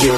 Radio. 0.00 0.14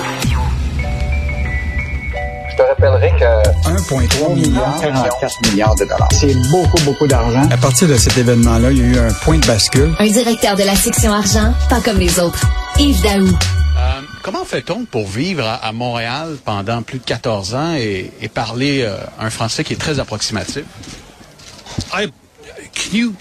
Je 2.50 2.57
te 2.57 2.62
rappellerai 2.62 3.11
que 3.19 3.69
1,3 3.69 4.35
milliard, 4.37 4.81
44 4.81 5.51
milliards 5.51 5.75
de 5.75 5.85
dollars. 5.87 6.08
c'est 6.12 6.35
beaucoup, 6.53 6.81
beaucoup 6.85 7.07
d'argent. 7.08 7.43
À 7.51 7.57
partir 7.57 7.88
de 7.88 7.96
cet 7.96 8.16
événement-là, 8.16 8.71
il 8.71 8.79
y 8.79 8.82
a 8.82 8.84
eu 8.84 8.98
un 8.98 9.12
point 9.24 9.38
de 9.38 9.46
bascule. 9.46 9.92
Un 9.98 10.06
directeur 10.06 10.54
de 10.54 10.62
la 10.62 10.76
section 10.76 11.12
argent, 11.12 11.53
pas 11.68 11.80
comme 11.80 11.98
les 11.98 12.21
autres. 12.21 12.42
Yves 12.79 13.03
Daou. 13.03 13.26
Euh, 13.26 14.00
comment 14.22 14.45
fait-on 14.45 14.84
pour 14.84 15.08
vivre 15.08 15.45
à, 15.45 15.54
à 15.54 15.72
Montréal 15.72 16.36
pendant 16.44 16.82
plus 16.82 17.00
de 17.00 17.04
14 17.04 17.54
ans 17.56 17.74
et, 17.74 18.12
et 18.20 18.28
parler 18.28 18.82
euh, 18.82 18.94
un 19.18 19.30
français 19.30 19.64
qui 19.64 19.72
est 19.72 19.80
très 19.80 19.98
approximatif? 19.98 20.62
I 21.92 22.06
can 22.72 22.96
you 22.96 23.14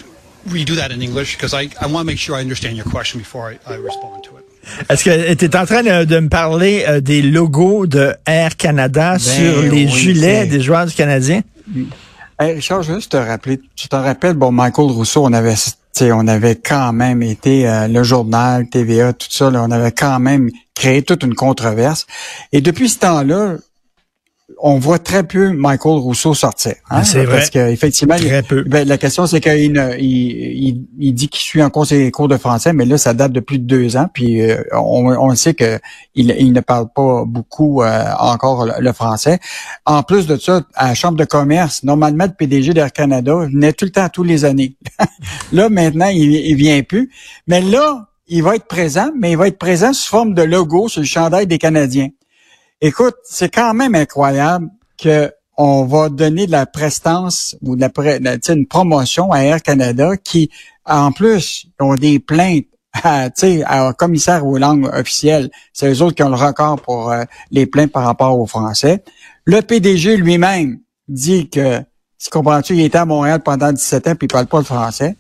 redo 0.48 0.76
that 0.76 0.92
in 0.92 1.02
English? 1.02 1.38
Because 1.38 1.56
I, 1.56 1.70
I 1.82 1.88
want 1.88 2.02
to 2.02 2.06
make 2.06 2.20
sure 2.20 2.38
I 2.38 2.42
understand 2.42 2.76
your 2.76 2.86
question 2.86 3.18
before 3.20 3.50
I, 3.52 3.58
I 3.68 3.78
respond 3.78 4.22
to 4.26 4.38
it. 4.38 4.41
Est-ce 4.90 5.04
que 5.04 5.34
tu 5.34 5.46
es 5.46 5.56
en 5.56 5.66
train 5.66 5.84
de, 5.84 6.06
de 6.06 6.20
me 6.20 6.30
parler 6.30 6.86
euh, 6.88 7.02
des 7.02 7.22
logos 7.22 7.86
de 7.88 8.14
Air 8.26 8.58
Canada 8.58 9.20
sur 9.20 9.62
les 9.62 9.86
oui, 9.86 9.88
gilets 9.88 10.46
des 10.46 10.62
joueurs 10.62 10.86
du 10.86 10.94
Canadien? 10.94 11.42
Hey, 12.40 12.56
Richard, 12.56 12.84
je 12.84 12.90
veux 12.94 13.00
juste 13.00 13.12
te 13.12 13.18
rappeler, 13.18 13.60
tu 13.76 13.88
te 13.88 13.96
rappelles, 13.96 14.34
bon, 14.34 14.52
Michael 14.52 14.86
Rousseau, 14.88 15.24
on 15.24 15.34
avait, 15.34 15.54
tu 15.54 15.72
sais, 15.94 16.12
on 16.12 16.28
avait 16.28 16.56
quand 16.56 16.92
même 16.92 17.22
été, 17.22 17.68
euh, 17.68 17.88
le 17.88 18.02
journal, 18.04 18.68
TVA, 18.68 19.14
tout 19.14 19.28
ça, 19.30 19.52
là, 19.52 19.64
on 19.64 19.72
avait 19.72 19.92
quand 19.92 20.20
même 20.20 20.50
créé 20.74 21.04
toute 21.04 21.24
une 21.24 21.36
controverse. 21.36 22.08
Et 22.52 22.62
depuis 22.62 22.90
ce 22.90 23.00
temps-là, 23.00 23.58
on 24.60 24.78
voit 24.80 25.00
très 25.00 25.24
peu 25.24 25.50
Michael 25.52 26.00
Rousseau 26.00 26.34
sortir. 26.34 26.74
hein, 26.90 27.04
C'est 27.04 27.24
vrai. 27.26 27.38
Parce 27.38 27.50
qu'effectivement. 27.50 28.16
Ben, 28.68 28.88
la 28.88 28.98
question, 28.98 29.26
c'est 29.28 29.40
qu'il 29.42 29.76
il, 30.00 30.00
il, 30.00 30.86
il 31.00 31.14
dit 31.14 31.30
qu'il 31.30 31.42
suit 31.42 31.64
encore 31.64 31.86
ses 31.86 32.12
cours 32.12 32.28
de 32.28 32.38
français, 32.38 32.74
mais 32.74 32.86
là, 32.86 32.98
ça 32.98 33.14
date 33.14 33.32
de 33.32 33.40
plus 33.40 33.60
de 33.60 33.66
deux 33.66 33.98
ans. 33.98 34.08
Puis 34.14 34.42
euh, 34.42 34.62
on, 34.74 35.06
on 35.08 35.36
sait 35.36 35.54
que 35.54 35.80
il, 36.16 36.36
il 36.40 36.54
ne 36.54 36.62
parle 36.62 36.88
pas 36.94 37.24
beaucoup 37.26 37.82
euh, 37.82 38.04
encore 38.20 38.66
le, 38.66 38.74
le 38.80 38.94
français. 38.94 39.40
En 39.86 40.04
plus 40.04 40.28
de 40.28 40.38
ça, 40.38 40.62
à 40.76 40.90
la 40.90 40.96
Chambre 40.96 41.18
de 41.18 41.26
commerce, 41.26 41.84
normalement, 41.84 42.26
le 42.26 42.34
PDG 42.34 42.74
d'Air 42.74 42.92
Canada 42.92 43.34
venait 43.36 43.74
tout 43.74 43.86
le 43.86 43.92
temps, 43.92 44.08
tous 44.10 44.24
les 44.24 44.46
années. 44.46 44.76
là, 45.54 45.70
maintenant, 45.70 46.10
il, 46.10 46.32
il 46.34 46.56
vient 46.56 46.82
plus. 46.84 47.10
Mais 47.48 47.62
là, 47.62 48.08
il 48.28 48.44
va 48.44 48.56
être 48.56 48.68
présent, 48.68 49.10
mais 49.20 49.32
il 49.32 49.38
va 49.38 49.48
être 49.48 49.58
présent 49.58 49.92
sous 49.94 50.10
forme 50.10 50.34
de 50.34 50.42
logo 50.42 50.88
sur 50.88 51.02
le 51.02 51.08
chandail 51.08 51.48
des 51.48 51.58
Canadiens. 51.58 52.10
Écoute, 52.84 53.16
c'est 53.24 53.54
quand 53.54 53.76
même 53.76 53.94
incroyable 53.94 54.68
que 54.98 55.32
on 55.56 55.86
va 55.86 56.10
donner 56.10 56.48
de 56.48 56.52
la 56.52 56.66
prestance 56.66 57.56
ou 57.62 57.76
de 57.76 57.82
la, 57.82 58.38
une 58.50 58.66
promotion 58.66 59.32
à 59.32 59.42
Air 59.42 59.62
Canada 59.62 60.18
qui, 60.18 60.50
en 60.86 61.12
plus, 61.12 61.68
ont 61.80 61.94
des 61.94 62.18
plaintes 62.18 62.66
à, 63.04 63.30
tu 63.30 63.42
sais, 63.42 63.64
à 63.66 63.94
commissaire 63.94 64.46
aux 64.46 64.58
langues 64.58 64.90
officielles. 64.92 65.52
C'est 65.74 65.92
eux 65.92 66.02
autres 66.02 66.16
qui 66.16 66.24
ont 66.24 66.30
le 66.30 66.36
record 66.36 66.82
pour 66.82 67.12
euh, 67.12 67.24
les 67.52 67.68
plaintes 67.68 67.92
par 67.92 68.04
rapport 68.04 68.40
aux 68.40 68.48
Français. 68.48 69.04
Le 69.46 69.62
PDG 69.62 70.18
lui-même 70.18 70.80
dit 71.08 71.50
que, 71.50 71.80
tu 71.80 72.30
comprends-tu, 72.32 72.74
il 72.74 72.82
était 72.82 72.98
à 72.98 73.06
Montréal 73.06 73.42
pendant 73.44 73.72
17 73.72 74.08
ans 74.08 74.16
puis 74.16 74.26
il 74.26 74.34
parle 74.34 74.48
pas 74.48 74.58
le 74.58 74.66
français. 74.66 75.16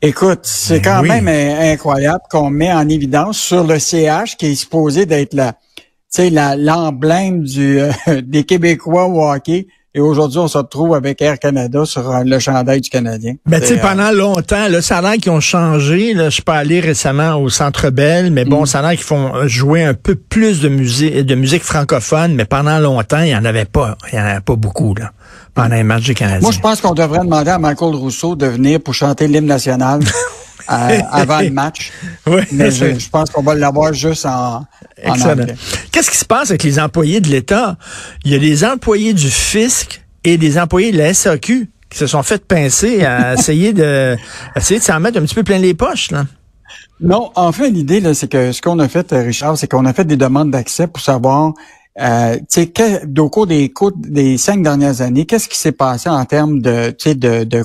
Écoute, 0.00 0.40
c'est 0.42 0.80
Ben 0.80 0.96
quand 0.96 1.02
oui. 1.02 1.08
même 1.08 1.28
euh, 1.28 1.72
incroyable 1.72 2.22
qu'on 2.28 2.50
met 2.50 2.72
en 2.72 2.88
évidence 2.88 3.38
sur 3.38 3.64
le 3.64 3.78
CH 3.78 4.36
qui 4.36 4.46
est 4.46 4.54
supposé 4.56 5.06
d'être 5.06 5.34
la, 5.34 5.54
sais, 6.12 6.30
la- 6.30 6.56
l'emblème 6.56 7.42
du 7.42 7.80
euh, 7.80 7.90
des 8.22 8.44
Québécois 8.44 9.06
au 9.06 9.22
hockey. 9.30 9.66
Et 9.94 10.00
aujourd'hui, 10.00 10.38
on 10.38 10.48
se 10.48 10.56
retrouve 10.56 10.94
avec 10.94 11.20
Air 11.20 11.38
Canada 11.38 11.84
sur 11.84 12.10
euh, 12.10 12.22
le 12.24 12.38
chandail 12.38 12.80
du 12.80 12.88
Canadien. 12.88 13.34
Ben, 13.44 13.60
tu 13.60 13.66
sais, 13.66 13.74
C'est, 13.74 13.78
euh, 13.78 13.82
pendant 13.82 14.10
longtemps, 14.10 14.68
là, 14.68 14.80
ça 14.80 14.96
a 14.98 15.02
l'air 15.02 15.12
qu'ils 15.20 15.30
ont 15.32 15.40
changé. 15.40 16.14
Là, 16.14 16.24
je 16.30 16.30
suis 16.30 16.42
pas 16.42 16.54
allé 16.54 16.80
récemment 16.80 17.34
au 17.36 17.50
Centre 17.50 17.90
Bell, 17.90 18.30
mais 18.30 18.46
Mm. 18.46 18.48
bon, 18.48 18.64
ça 18.64 18.78
a 18.78 18.82
l'air 18.82 18.90
qu'ils 18.92 19.00
font 19.04 19.46
jouer 19.46 19.84
un 19.84 19.92
peu 19.92 20.14
plus 20.14 20.60
de 20.62 20.70
musique, 20.70 21.14
de 21.26 21.34
musique 21.34 21.62
francophone, 21.62 22.34
mais 22.34 22.46
pendant 22.46 22.78
longtemps, 22.78 23.20
il 23.20 23.28
y 23.28 23.36
en 23.36 23.44
avait 23.44 23.66
pas. 23.66 23.98
Il 24.10 24.18
y 24.18 24.18
en 24.18 24.24
avait 24.24 24.40
pas 24.40 24.56
beaucoup, 24.56 24.94
là, 24.94 25.10
pendant 25.54 25.74
les 25.74 25.82
matchs 25.82 26.04
du 26.04 26.14
Canadien. 26.14 26.40
Moi, 26.40 26.52
je 26.52 26.60
pense 26.60 26.80
qu'on 26.80 26.94
devrait 26.94 27.18
demander 27.20 27.50
à 27.50 27.58
Michael 27.58 27.94
Rousseau 27.94 28.34
de 28.34 28.46
venir 28.46 28.80
pour 28.80 28.94
chanter 28.94 29.28
l'hymne 29.28 29.44
national 29.44 30.00
euh, 30.70 30.98
avant 31.10 31.40
le 31.40 31.50
match. 31.50 31.92
Oui, 32.26 32.42
Mais 32.52 32.70
je, 32.70 32.98
je 32.98 33.08
pense 33.08 33.30
qu'on 33.30 33.42
va 33.42 33.54
l'avoir 33.54 33.92
juste 33.92 34.26
en, 34.26 34.64
en 35.04 35.14
Excellent. 35.14 35.46
Qu'est-ce 35.90 36.10
qui 36.10 36.16
se 36.16 36.24
passe 36.24 36.50
avec 36.50 36.62
les 36.62 36.78
employés 36.78 37.20
de 37.20 37.28
l'État? 37.28 37.76
Il 38.24 38.30
y 38.30 38.34
a 38.34 38.38
des 38.38 38.64
employés 38.64 39.12
du 39.12 39.28
fisc 39.28 40.02
et 40.24 40.38
des 40.38 40.58
employés 40.58 40.92
de 40.92 40.98
la 40.98 41.12
SAQ 41.12 41.68
qui 41.90 41.98
se 41.98 42.06
sont 42.06 42.22
fait 42.22 42.44
pincer 42.46 43.04
à 43.04 43.34
essayer 43.38 43.72
de, 43.72 44.16
essayer 44.56 44.80
de 44.80 44.84
s'en 44.84 45.00
mettre 45.00 45.18
un 45.18 45.22
petit 45.22 45.34
peu 45.34 45.42
plein 45.42 45.58
les 45.58 45.74
poches, 45.74 46.10
là. 46.10 46.24
Non, 47.00 47.32
en 47.34 47.50
fait, 47.50 47.68
l'idée, 47.68 48.14
c'est 48.14 48.28
que 48.28 48.52
ce 48.52 48.62
qu'on 48.62 48.78
a 48.78 48.88
fait, 48.88 49.12
euh, 49.12 49.22
Richard, 49.22 49.58
c'est 49.58 49.66
qu'on 49.66 49.86
a 49.86 49.92
fait 49.92 50.04
des 50.04 50.16
demandes 50.16 50.52
d'accès 50.52 50.86
pour 50.86 51.02
savoir, 51.02 51.52
euh, 52.00 52.38
au 53.18 53.28
cours 53.28 53.46
des, 53.46 53.72
des 53.96 54.38
cinq 54.38 54.62
dernières 54.62 55.02
années, 55.02 55.26
qu'est-ce 55.26 55.48
qui 55.48 55.58
s'est 55.58 55.72
passé 55.72 56.08
en 56.08 56.24
termes 56.24 56.60
de, 56.60 56.94
de, 57.44 57.62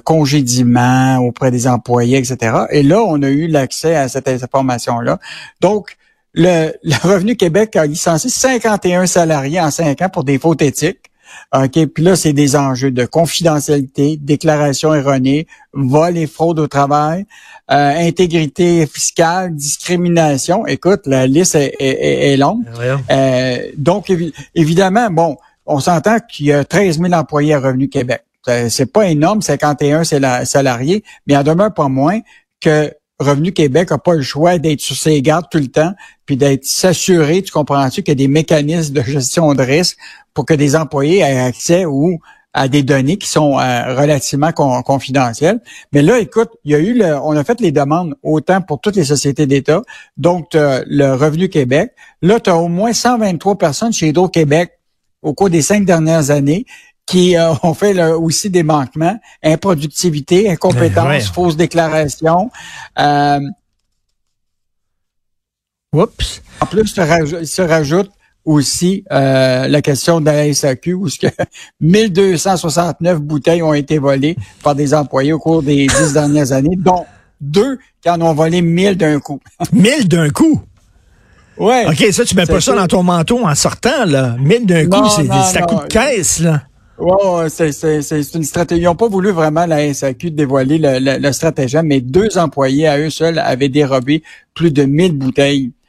auprès 1.19 1.51
des 1.51 1.67
employés, 1.67 2.17
etc. 2.17 2.65
Et 2.71 2.83
là, 2.83 3.01
on 3.01 3.21
a 3.23 3.29
eu 3.29 3.47
l'accès 3.47 3.95
à 3.95 4.09
cette 4.09 4.27
information-là. 4.27 5.19
Donc, 5.61 5.95
le, 6.33 6.71
le 6.83 7.07
Revenu 7.07 7.35
Québec 7.35 7.75
a 7.75 7.85
licencié 7.85 8.29
51 8.29 9.05
salariés 9.07 9.61
en 9.61 9.71
cinq 9.71 10.01
ans 10.01 10.09
pour 10.09 10.23
des 10.23 10.37
fautes 10.37 10.61
éthiques. 10.61 11.06
OK, 11.55 11.85
puis 11.87 12.03
là, 12.03 12.15
c'est 12.15 12.33
des 12.33 12.55
enjeux 12.55 12.91
de 12.91 13.05
confidentialité, 13.05 14.17
déclaration 14.21 14.93
erronée, 14.93 15.47
vol 15.73 16.17
et 16.17 16.27
fraude 16.27 16.59
au 16.59 16.67
travail, 16.67 17.25
euh, 17.71 17.93
intégrité 18.07 18.85
fiscale, 18.87 19.55
discrimination. 19.55 20.65
Écoute, 20.67 21.01
la 21.05 21.27
liste 21.27 21.55
est, 21.55 21.73
est- 21.79 21.85
est- 21.87 22.33
est 22.33 22.37
longue. 22.37 22.63
Euh, 23.11 23.57
donc, 23.77 24.09
évi- 24.09 24.33
évidemment, 24.55 25.09
bon, 25.09 25.37
on 25.65 25.79
s'entend 25.79 26.17
qu'il 26.19 26.47
y 26.47 26.53
a 26.53 26.63
13 26.63 26.99
000 26.99 27.13
employés 27.13 27.53
à 27.53 27.59
Revenu 27.59 27.89
Québec. 27.89 28.23
Euh, 28.47 28.69
C'est 28.69 28.85
pas 28.91 29.07
énorme, 29.07 29.41
51 29.41 30.03
c'est 30.05 30.19
la- 30.19 30.45
salariés, 30.45 31.03
mais 31.25 31.33
il 31.33 31.37
en 31.37 31.43
demeure 31.43 31.73
pas 31.73 31.89
moins 31.89 32.19
que 32.61 32.93
Revenu 33.19 33.51
Québec 33.51 33.91
n'a 33.91 33.97
pas 33.97 34.13
le 34.13 34.21
choix 34.21 34.59
d'être 34.59 34.79
sur 34.79 34.95
ses 34.95 35.21
gardes 35.21 35.47
tout 35.49 35.57
le 35.57 35.67
temps, 35.67 35.93
puis 36.25 36.37
d'être 36.37 36.65
s'assurer, 36.65 37.41
tu 37.41 37.51
comprends-tu, 37.51 38.03
qu'il 38.03 38.11
y 38.11 38.11
a 38.11 38.15
des 38.15 38.27
mécanismes 38.27 38.93
de 38.93 39.01
gestion 39.01 39.53
de 39.53 39.63
risque 39.63 39.97
pour 40.33 40.45
que 40.45 40.53
des 40.53 40.75
employés 40.75 41.19
aient 41.19 41.39
accès 41.39 41.85
ou 41.85 42.19
à 42.53 42.67
des 42.67 42.81
données 42.83 43.17
qui 43.17 43.27
sont 43.27 43.59
euh, 43.59 43.95
relativement 43.95 44.51
con- 44.51 44.81
confidentielles. 44.81 45.59
Mais 45.91 46.01
là, 46.01 46.19
écoute, 46.19 46.49
il 46.63 46.71
y 46.71 46.75
a 46.75 46.79
eu 46.79 46.93
le, 46.93 47.15
on 47.17 47.35
a 47.35 47.43
fait 47.43 47.59
les 47.59 47.71
demandes 47.71 48.15
autant 48.23 48.61
pour 48.61 48.81
toutes 48.81 48.95
les 48.95 49.03
sociétés 49.05 49.45
d'État, 49.45 49.81
donc 50.17 50.49
le 50.53 51.13
Revenu 51.13 51.49
Québec. 51.49 51.91
Là, 52.21 52.39
tu 52.39 52.49
as 52.49 52.57
au 52.57 52.67
moins 52.67 52.93
123 52.93 53.57
personnes 53.57 53.93
chez 53.93 54.07
Hydro-Québec 54.07 54.71
au 55.21 55.33
cours 55.33 55.49
des 55.49 55.61
cinq 55.61 55.85
dernières 55.85 56.31
années 56.31 56.65
qui 57.07 57.35
euh, 57.35 57.53
ont 57.63 57.73
fait 57.73 57.93
là, 57.93 58.15
aussi 58.17 58.49
des 58.51 58.63
manquements, 58.63 59.17
improductivité, 59.43 60.49
incompétence, 60.51 61.05
Ben 61.05 61.09
ouais. 61.09 61.21
fausses 61.21 61.57
déclarations. 61.57 62.51
Euh, 62.99 63.39
Oups. 65.93 66.41
en 66.61 66.65
plus, 66.67 66.85
se 66.87 67.01
rajoute, 67.01 67.45
se 67.45 67.61
rajoute 67.61 68.11
aussi 68.43 69.03
euh, 69.11 69.67
la 69.67 69.81
question 69.81 70.19
de 70.19 70.25
la 70.25 70.53
SAQ, 70.53 70.93
où 70.93 71.09
ce 71.09 71.19
que 71.19 71.27
1269 71.79 73.19
bouteilles 73.19 73.63
ont 73.63 73.73
été 73.73 73.97
volées 73.97 74.35
par 74.61 74.75
des 74.75 74.93
employés 74.93 75.33
au 75.33 75.39
cours 75.39 75.63
des 75.63 75.87
dix 75.87 76.13
dernières 76.13 76.51
années, 76.51 76.75
dont 76.77 77.05
deux 77.39 77.79
qui 78.01 78.09
en 78.09 78.21
ont 78.21 78.33
volé 78.33 78.61
1000 78.61 78.97
d'un 78.97 79.19
coup. 79.19 79.39
1000 79.71 80.07
d'un 80.07 80.29
coup? 80.29 80.61
Ouais. 81.57 81.87
OK, 81.87 82.11
ça, 82.11 82.23
tu 82.25 82.35
mets 82.35 82.45
pas 82.45 82.61
ça 82.61 82.75
dans 82.75 82.87
ton 82.87 83.01
manteau 83.01 83.45
en 83.45 83.55
sortant, 83.55 84.05
là. 84.05 84.35
1000 84.39 84.65
d'un 84.65 84.85
coup, 84.87 85.07
c'est 85.09 85.57
à 85.57 85.61
coup 85.63 85.75
de 85.83 85.87
caisse, 85.87 86.39
là. 86.39 86.63
Ouais, 86.97 87.49
c'est, 87.49 88.35
une 88.35 88.43
stratégie. 88.43 88.81
Ils 88.81 88.85
n'ont 88.85 88.95
pas 88.95 89.07
voulu 89.07 89.31
vraiment 89.31 89.65
la 89.65 89.93
SAQ 89.93 90.31
dévoiler 90.31 90.77
le, 90.77 90.99
le, 90.99 91.19
le 91.19 91.31
stratagème, 91.31 91.87
mais 91.87 92.01
deux 92.01 92.37
employés 92.37 92.87
à 92.87 92.97
eux 92.99 93.09
seuls 93.09 93.39
avaient 93.39 93.69
dérobé 93.69 94.23
plus 94.53 94.71
de 94.71 94.83
1000 94.83 95.13
bouteilles. 95.13 95.71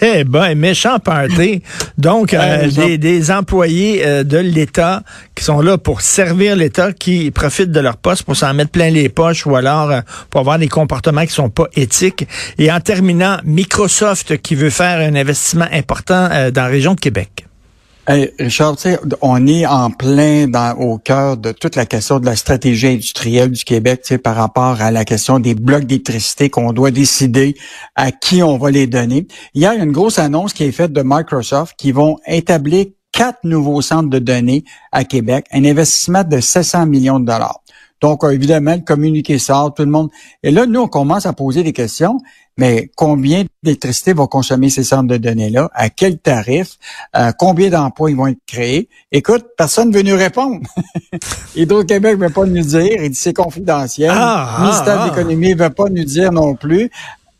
Eh 0.00 0.24
ben, 0.24 0.54
méchant 0.54 0.98
party. 0.98 1.62
Donc, 1.98 2.34
euh, 2.34 2.64
Ouais, 2.64 2.68
des, 2.68 2.98
des 2.98 3.30
employés 3.30 4.04
euh, 4.04 4.24
de 4.24 4.38
l'État 4.38 5.02
qui 5.34 5.44
sont 5.44 5.60
là 5.60 5.78
pour 5.78 6.00
servir 6.00 6.56
l'État, 6.56 6.92
qui 6.92 7.30
profitent 7.30 7.70
de 7.70 7.80
leur 7.80 7.96
poste 7.96 8.24
pour 8.24 8.36
s'en 8.36 8.52
mettre 8.54 8.70
plein 8.70 8.90
les 8.90 9.08
poches 9.08 9.46
ou 9.46 9.56
alors 9.56 9.90
euh, 9.90 10.00
pour 10.30 10.40
avoir 10.40 10.58
des 10.58 10.68
comportements 10.68 11.24
qui 11.24 11.32
sont 11.32 11.50
pas 11.50 11.68
éthiques. 11.74 12.26
Et 12.58 12.70
en 12.70 12.80
terminant, 12.80 13.38
Microsoft 13.44 14.38
qui 14.42 14.54
veut 14.54 14.70
faire 14.70 14.98
un 14.98 15.14
investissement 15.14 15.68
important 15.72 16.28
euh, 16.30 16.50
dans 16.50 16.62
la 16.62 16.68
région 16.68 16.94
de 16.94 17.00
Québec. 17.00 17.46
Richard, 18.06 18.76
on 19.22 19.46
est 19.46 19.64
en 19.64 19.90
plein 19.90 20.50
au 20.74 20.98
cœur 20.98 21.38
de 21.38 21.52
toute 21.52 21.74
la 21.74 21.86
question 21.86 22.20
de 22.20 22.26
la 22.26 22.36
stratégie 22.36 22.88
industrielle 22.88 23.50
du 23.50 23.64
Québec, 23.64 24.02
par 24.22 24.36
rapport 24.36 24.82
à 24.82 24.90
la 24.90 25.06
question 25.06 25.38
des 25.38 25.54
blocs 25.54 25.84
d'électricité 25.84 26.50
qu'on 26.50 26.74
doit 26.74 26.90
décider 26.90 27.56
à 27.94 28.12
qui 28.12 28.42
on 28.42 28.58
va 28.58 28.70
les 28.70 28.86
donner. 28.86 29.26
Il 29.54 29.62
y 29.62 29.66
a 29.66 29.74
une 29.74 29.92
grosse 29.92 30.18
annonce 30.18 30.52
qui 30.52 30.64
est 30.64 30.72
faite 30.72 30.92
de 30.92 31.02
Microsoft 31.02 31.74
qui 31.78 31.92
vont 31.92 32.18
établir 32.26 32.86
quatre 33.10 33.38
nouveaux 33.44 33.80
centres 33.80 34.10
de 34.10 34.18
données 34.18 34.64
à 34.92 35.04
Québec, 35.04 35.46
un 35.52 35.64
investissement 35.64 36.24
de 36.24 36.40
700 36.40 36.86
millions 36.86 37.20
de 37.20 37.26
dollars. 37.26 37.63
Donc, 38.00 38.22
évidemment, 38.24 38.74
le 38.74 38.82
communiqué 38.82 39.38
sort, 39.38 39.72
tout 39.72 39.84
le 39.84 39.90
monde. 39.90 40.10
Et 40.42 40.50
là, 40.50 40.66
nous, 40.66 40.80
on 40.80 40.88
commence 40.88 41.26
à 41.26 41.32
poser 41.32 41.62
des 41.62 41.72
questions. 41.72 42.18
Mais 42.56 42.90
combien 42.94 43.44
d'électricité 43.64 44.12
vont 44.12 44.28
consommer 44.28 44.70
ces 44.70 44.84
centres 44.84 45.08
de 45.08 45.16
données-là? 45.16 45.70
À 45.74 45.90
quel 45.90 46.18
tarif? 46.18 46.76
Euh, 47.16 47.32
combien 47.36 47.68
d'emplois 47.70 48.10
ils 48.10 48.16
vont 48.16 48.28
être 48.28 48.38
créés? 48.46 48.88
Écoute, 49.10 49.46
personne 49.56 49.90
ne 49.90 49.94
veut 49.94 50.02
nous 50.02 50.16
répondre. 50.16 50.60
Hydro-Québec 51.56 52.16
ne 52.18 52.26
veut 52.26 52.32
pas 52.32 52.44
nous 52.44 52.62
dire. 52.62 53.02
Il 53.02 53.10
dit 53.10 53.16
c'est 53.16 53.32
confidentiel. 53.32 54.12
Ah, 54.14 54.58
le 54.58 54.64
ministère 54.66 55.00
ah, 55.00 55.08
de 55.08 55.10
l'Économie 55.10 55.54
ne 55.54 55.64
veut 55.64 55.70
pas 55.70 55.88
nous 55.88 56.04
dire 56.04 56.30
non 56.30 56.54
plus. 56.54 56.90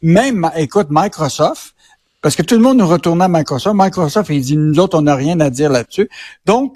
Même, 0.02 0.50
écoute, 0.56 0.88
Microsoft, 0.90 1.74
parce 2.20 2.34
que 2.34 2.42
tout 2.42 2.56
le 2.56 2.62
monde 2.62 2.78
nous 2.78 2.88
retourne 2.88 3.22
à 3.22 3.28
Microsoft. 3.28 3.76
Microsoft, 3.78 4.30
il 4.30 4.40
dit, 4.40 4.56
nous 4.56 4.80
autres, 4.80 4.98
on 4.98 5.02
n'a 5.02 5.14
rien 5.14 5.38
à 5.38 5.50
dire 5.50 5.70
là-dessus. 5.70 6.08
Donc, 6.44 6.74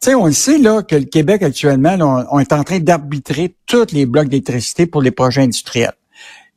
tu 0.00 0.10
sais, 0.10 0.14
on 0.14 0.26
le 0.26 0.32
sait 0.32 0.58
là 0.58 0.82
que 0.82 0.94
le 0.94 1.04
Québec 1.04 1.42
actuellement, 1.42 1.96
là, 1.96 2.26
on, 2.30 2.38
est 2.38 2.52
en 2.52 2.64
train 2.64 2.78
d'arbitrer 2.80 3.54
tous 3.66 3.92
les 3.92 4.06
blocs 4.06 4.28
d'électricité 4.28 4.86
pour 4.86 5.02
les 5.02 5.10
projets 5.10 5.42
industriels. 5.42 5.94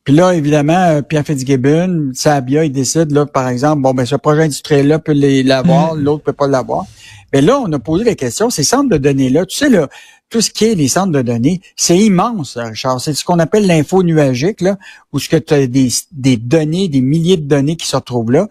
Puis 0.04 0.14
là, 0.14 0.34
évidemment, 0.34 0.88
euh, 0.88 1.02
Pierre 1.02 1.24
Fitzgibbon, 1.24 2.10
Sabia, 2.14 2.64
il 2.64 2.72
décide, 2.72 3.12
là, 3.12 3.26
par 3.26 3.48
exemple, 3.48 3.82
bon, 3.82 3.92
ben 3.92 4.06
ce 4.06 4.16
projet 4.16 4.44
industriel-là 4.44 4.98
peut 4.98 5.12
l'avoir, 5.12 5.94
mm. 5.94 6.00
l'autre 6.00 6.24
peut 6.24 6.32
pas 6.32 6.48
l'avoir. 6.48 6.84
Mais 7.32 7.42
là, 7.42 7.60
on 7.60 7.70
a 7.72 7.78
posé 7.78 8.04
la 8.04 8.14
question, 8.14 8.50
ces 8.50 8.64
centres 8.64 8.88
de 8.90 8.96
données-là, 8.96 9.46
tu 9.46 9.56
sais, 9.56 9.68
là, 9.68 9.88
tout 10.30 10.40
ce 10.40 10.50
qui 10.50 10.64
est 10.64 10.74
les 10.74 10.88
centres 10.88 11.12
de 11.12 11.22
données, 11.22 11.60
c'est 11.76 11.98
immense, 11.98 12.56
Richard. 12.56 13.00
C'est 13.00 13.14
ce 13.14 13.24
qu'on 13.24 13.38
appelle 13.40 13.66
l'info 13.66 14.02
nuagique, 14.02 14.60
là, 14.60 14.78
où 15.12 15.18
ce 15.18 15.28
que 15.28 15.36
tu 15.36 15.54
as 15.54 15.66
des, 15.66 15.88
des 16.12 16.36
données, 16.36 16.88
des 16.88 17.00
milliers 17.00 17.36
de 17.36 17.46
données 17.46 17.76
qui 17.76 17.86
se 17.86 17.96
retrouvent 17.96 18.30
là. 18.30 18.48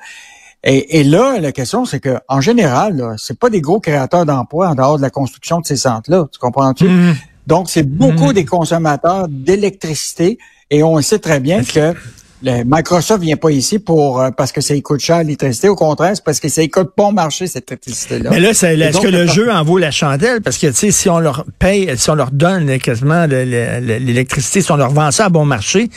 Et, 0.64 1.04
là, 1.04 1.40
la 1.40 1.54
question, 1.54 1.86
c'est 1.86 2.02
que 2.02 2.18
en 2.28 2.42
général, 2.42 3.16
c'est 3.18 3.40
pas 3.40 3.50
des 3.50 3.62
gros 3.62 3.80
créateurs 3.80 4.26
d'emplois 4.26 4.70
en 4.70 4.76
dehors 4.76 4.98
de 4.98 5.02
la 5.02 5.10
construction 5.10 5.62
de 5.62 5.66
ces 5.66 5.78
centres-là. 5.78 6.28
Tu 6.32 6.38
comprends-tu? 6.38 6.86
Mm. 6.86 7.16
Donc, 7.48 7.70
c'est 7.70 7.84
beaucoup 7.84 8.32
mm. 8.32 8.34
des 8.34 8.46
consommateurs 8.46 9.28
d'électricité 9.30 10.38
et 10.70 10.84
on 10.84 11.02
sait 11.02 11.20
très 11.20 11.40
bien 11.40 11.64
que 11.64 11.94
le 12.42 12.64
Microsoft 12.66 13.22
vient 13.22 13.38
pas 13.38 13.52
ici 13.52 13.80
pour 13.80 14.22
euh, 14.22 14.32
parce 14.32 14.52
que 14.52 14.62
ça 14.62 14.80
coûte 14.82 15.00
cher 15.00 15.20
l'électricité. 15.20 15.70
Au 15.70 15.76
contraire, 15.76 16.12
c'est 16.14 16.24
parce 16.24 16.40
que 16.40 16.50
ça 16.50 16.66
coûte 16.68 16.92
bon 16.96 17.12
marché 17.12 17.48
cette 17.48 17.72
électricité-là. 17.72 18.30
Mais 18.30 18.40
là, 18.40 18.52
est-ce 18.52 19.00
que 19.00 19.08
le 19.08 19.28
jeu 19.28 19.52
en 19.52 19.64
vaut 19.64 19.78
la 19.78 19.92
chandelle? 19.92 20.42
Parce 20.42 20.58
que 20.58 20.68
tu 20.68 20.74
sais, 20.74 20.92
si 20.92 21.10
on 21.10 21.20
leur 21.20 21.46
paye, 21.58 21.92
si 21.98 22.10
on 22.10 22.16
leur 22.16 22.32
donne 22.32 22.80
quasiment 22.80 23.26
l'électricité, 23.26 24.62
si 24.62 24.72
on 24.72 24.78
leur 24.78 24.92
vend 24.92 25.12
ça 25.12 25.26
à 25.26 25.30
bon 25.30 25.46
marché, 25.46 25.90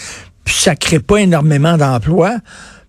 puis 0.45 0.55
ça 0.55 0.75
crée 0.75 1.01
pas 1.01 1.19
énormément 1.19 1.77
d'emplois, 1.77 2.37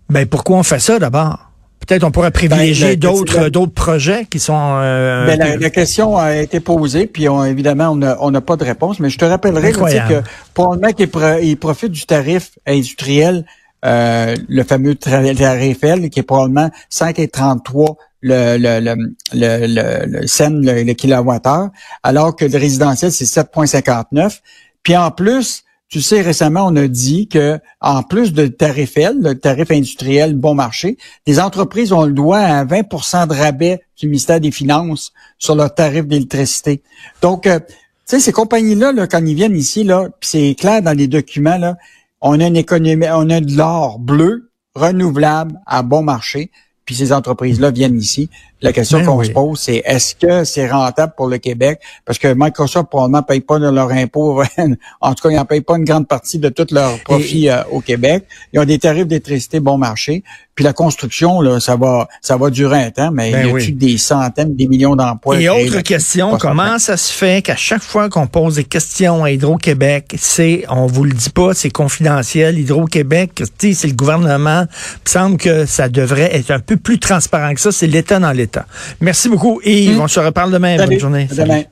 ben 0.10 0.26
pourquoi 0.26 0.58
on 0.58 0.64
fait 0.64 0.80
ça 0.80 0.98
d'abord? 1.00 1.53
Peut-être 1.88 2.04
on 2.04 2.12
pourrait 2.12 2.32
ben, 2.32 2.48
privilégier 2.48 2.96
d'autres 2.96 3.50
d'autres 3.50 3.74
projets 3.74 4.26
qui 4.26 4.40
sont. 4.40 4.78
Euh, 4.78 5.26
ben, 5.26 5.60
la, 5.60 5.70
question 5.70 6.18
a 6.18 6.36
été 6.36 6.60
posée, 6.60 7.08
puis 7.08 7.26
évidemment 7.26 7.98
on 8.20 8.32
n'a 8.32 8.42
pas 8.42 8.56
de 8.56 8.64
réponse. 8.64 9.00
Mais 9.00 9.10
je 9.10 9.18
te 9.18 9.26
rappellerai 9.26 9.72
que 9.72 10.22
pour 10.54 10.74
le 10.74 10.80
mec 10.80 10.96
qui 10.96 11.56
profite 11.56 11.92
du 11.92 12.06
tarif 12.06 12.52
industriel, 12.66 13.46
euh, 13.86 14.36
le 14.48 14.64
fameux 14.64 14.96
tarif 14.96 15.84
L, 15.84 16.10
qui 16.10 16.20
est 16.20 16.24
probablement 16.24 16.70
5,33 16.92 17.96
le 18.22 18.58
le 18.58 18.80
le 18.80 18.96
le 19.34 19.68
le, 19.68 20.74
le, 20.74 20.84
le 20.84 20.94
kilowattheure, 20.94 21.70
alors 22.04 22.36
que 22.36 22.46
le 22.46 22.58
résidentiel 22.58 23.12
c'est 23.12 23.26
7,59. 23.26 24.40
Puis 24.84 24.96
en 24.96 25.12
plus, 25.12 25.64
tu 25.90 26.02
sais, 26.02 26.22
récemment, 26.22 26.66
on 26.66 26.76
a 26.76 26.88
dit 26.88 27.28
que 27.28 27.60
en 27.80 28.02
plus 28.02 28.34
de 28.34 28.48
tarif 28.48 28.98
L, 28.98 29.18
le 29.22 29.40
tarif 29.40 29.70
industriel 29.72 30.36
bon 30.36 30.56
marché, 30.56 30.98
les 31.28 31.40
entreprises 31.40 31.94
ont 31.94 32.06
le 32.06 32.14
droit 32.14 32.40
à 32.40 32.66
20% 32.66 33.28
de 33.28 33.34
rabais 33.34 33.82
du 33.98 34.08
ministère 34.08 34.40
des 34.40 34.52
Finances 34.52 35.14
sur 35.38 35.56
leur 35.56 35.74
tarif 35.74 36.08
d'électricité. 36.08 36.82
Donc, 37.22 37.46
euh, 37.46 37.60
tu 37.60 37.76
sais, 38.06 38.20
ces 38.20 38.32
compagnies-là, 38.32 38.92
là, 38.92 39.08
quand 39.08 39.24
ils 39.26 39.36
viennent 39.36 39.56
ici, 39.56 39.84
là, 39.84 40.10
c'est 40.22 40.56
clair 40.56 40.82
dans 40.82 40.98
les 40.98 41.08
documents, 41.08 41.58
là, 41.58 41.78
on 42.22 42.40
a 42.40 42.48
une 42.48 42.58
économie, 42.58 43.06
on 43.12 43.30
a 43.30 43.40
de 43.40 43.56
l'or 43.56 44.00
bleu, 44.00 44.52
renouvelable, 44.76 45.60
à 45.68 45.84
bon 45.84 46.02
marché 46.02 46.50
puis 46.86 46.96
ces 46.96 47.14
entreprises-là 47.14 47.72
viennent 47.72 47.98
ici. 47.98 48.30
La 48.64 48.72
question 48.72 49.00
ben 49.00 49.06
qu'on 49.06 49.24
se 49.24 49.30
pose, 49.30 49.60
c'est 49.60 49.84
est-ce 49.86 50.16
que 50.16 50.46
c'est 50.46 50.70
rentable 50.70 51.14
pour 51.18 51.28
le 51.28 51.38
Québec? 51.38 51.82
Parce 52.06 52.18
que 52.18 52.34
Microsoft 52.34 52.88
probablement 52.90 53.18
ne 53.18 53.24
paye 53.24 53.42
pas 53.42 53.60
de 53.60 53.70
leur 53.70 53.92
impôt. 53.92 54.42
en 55.02 55.14
tout 55.14 55.22
cas, 55.22 55.30
ils 55.30 55.36
n'en 55.36 55.44
payent 55.44 55.60
pas 55.60 55.76
une 55.76 55.84
grande 55.84 56.08
partie 56.08 56.40
de 56.40 56.48
tout 56.48 56.68
leur 56.72 56.98
profit 57.00 57.50
euh, 57.50 57.62
au 57.72 57.82
Québec. 57.82 58.26
Ils 58.54 58.62
ont 58.62 58.66
des 58.66 58.80
tarifs 58.80 59.06
d'électricité 59.06 59.60
bon 59.60 59.78
marché. 59.78 60.24
Puis 60.56 60.64
la 60.64 60.74
construction, 60.74 61.42
là, 61.42 61.60
ça 61.60 61.76
va, 61.76 62.08
ça 62.22 62.38
va 62.38 62.52
durer 62.52 62.84
un 62.84 62.92
temps, 62.92 63.12
mais 63.12 63.32
ben 63.32 63.58
il 63.58 63.64
y 63.64 63.68
a 63.70 63.72
des 63.72 63.98
centaines, 63.98 64.56
des 64.56 64.68
millions 64.68 64.96
d'emplois. 64.96 65.42
Et 65.42 65.50
autre 65.50 65.82
question, 65.82 66.38
comment 66.38 66.78
ça 66.78 66.96
se 66.96 67.12
fait 67.12 67.42
qu'à 67.42 67.56
chaque 67.56 67.82
fois 67.82 68.08
qu'on 68.08 68.28
pose 68.28 68.56
des 68.56 68.64
questions 68.64 69.24
à 69.24 69.32
Hydro-Québec, 69.32 70.14
c'est, 70.20 70.64
on 70.70 70.86
vous 70.86 71.06
le 71.06 71.14
dit 71.14 71.32
pas, 71.32 71.56
c'est 71.56 71.72
confidentiel. 71.72 72.60
Hydro-Québec, 72.60 73.44
c'est 73.58 73.88
le 73.88 73.94
gouvernement. 73.94 74.66
Il 75.06 75.10
semble 75.10 75.38
que 75.38 75.66
ça 75.66 75.90
devrait 75.90 76.36
être 76.36 76.52
un 76.52 76.60
peu 76.60 76.78
plus 76.78 77.00
transparent 77.00 77.56
que 77.56 77.60
ça. 77.60 77.72
C'est 77.72 77.88
l'État 77.88 78.20
dans 78.20 78.32
l'État. 78.32 78.53
Merci 79.02 79.30
beaucoup 79.30 79.60
et 79.64 79.90
mmh. 79.90 80.02
on 80.02 80.08
se 80.08 80.20
reparle 80.20 80.52
demain. 80.52 80.78
Bonne 80.78 81.00
journée. 81.00 81.28
demain. 81.32 81.64